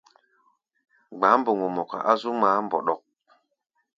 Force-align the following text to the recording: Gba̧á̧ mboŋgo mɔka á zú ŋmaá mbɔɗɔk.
Gba̧á̧ 1.17 1.35
mboŋgo 1.39 1.67
mɔka 1.75 1.97
á 2.09 2.13
zú 2.21 2.29
ŋmaá 2.35 2.57
mbɔɗɔk. 2.65 3.01